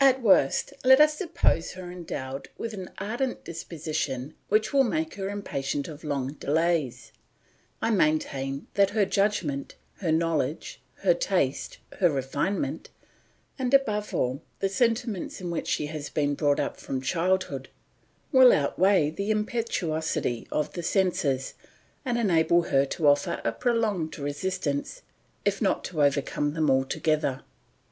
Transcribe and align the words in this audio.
At 0.00 0.20
worst 0.20 0.72
let 0.82 1.00
us 1.00 1.16
suppose 1.16 1.74
her 1.74 1.88
endowed 1.88 2.48
with 2.58 2.74
an 2.74 2.90
ardent 2.98 3.44
disposition 3.44 4.34
which 4.48 4.72
will 4.72 4.82
make 4.82 5.14
her 5.14 5.30
impatient 5.30 5.86
of 5.86 6.02
long 6.02 6.32
delays; 6.32 7.12
I 7.80 7.90
maintain 7.92 8.66
that 8.74 8.90
her 8.90 9.04
judgment, 9.04 9.76
her 9.98 10.10
knowledge, 10.10 10.80
her 11.04 11.14
taste, 11.14 11.78
her 12.00 12.10
refinement, 12.10 12.90
and, 13.56 13.72
above 13.72 14.12
all, 14.12 14.42
the 14.58 14.68
sentiments 14.68 15.40
in 15.40 15.48
which 15.48 15.68
she 15.68 15.86
has 15.86 16.10
been 16.10 16.34
brought 16.34 16.58
up 16.58 16.76
from 16.78 17.00
childhood, 17.00 17.68
will 18.32 18.52
outweigh 18.52 19.10
the 19.10 19.30
impetuosity 19.30 20.44
of 20.50 20.72
the 20.72 20.82
senses, 20.82 21.54
and 22.04 22.18
enable 22.18 22.62
her 22.62 22.84
to 22.86 23.06
offer 23.06 23.40
a 23.44 23.52
prolonged 23.52 24.18
resistance, 24.18 25.02
if 25.44 25.62
not 25.62 25.84
to 25.84 26.02
overcome 26.02 26.54
them 26.54 26.68
altogether. 26.68 27.44